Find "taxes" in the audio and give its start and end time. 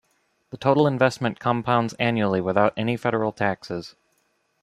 3.31-3.95